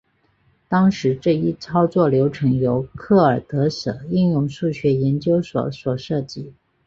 [0.67, 6.55] 当时这一操作流程由克尔德什应用数学研究所所设计。